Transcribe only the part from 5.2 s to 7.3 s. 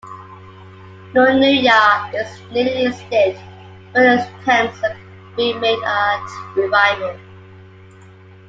being made at revival.